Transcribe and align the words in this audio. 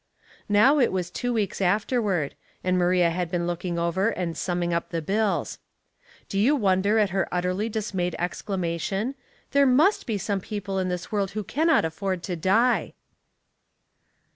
Now 0.49 0.79
it 0.79 0.91
was 0.91 1.11
two 1.11 1.31
weeks 1.31 1.61
afterward, 1.61 2.33
and 2.63 2.75
Maria 2.75 3.11
had 3.11 3.29
been 3.29 3.45
looking 3.45 3.77
over 3.77 4.09
and 4.09 4.35
summing 4.35 4.73
up 4.73 4.89
the 4.89 4.99
bills. 4.99 5.59
Do 6.27 6.39
you 6.39 6.55
wonder 6.55 6.97
at 6.97 7.11
her 7.11 7.27
utterly 7.31 7.69
dismayed 7.69 8.15
exclama 8.17 8.81
tion," 8.81 9.13
There 9.51 9.67
must 9.67 10.07
be 10.07 10.17
some 10.17 10.41
people 10.41 10.79
in 10.79 10.89
this 10.89 11.11
world 11.11 11.29
who 11.37 11.43
cannot 11.43 11.85
afford 11.85 12.23
to 12.23 12.35
die! 12.35 12.93